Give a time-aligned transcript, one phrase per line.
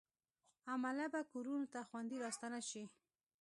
[0.73, 2.83] عمله به کورونو ته خوندي راستانه شي.